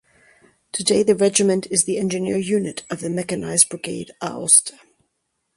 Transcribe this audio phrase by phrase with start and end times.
[0.71, 4.79] Today the regiment is the engineer unit of the Mechanized Brigade "Aosta".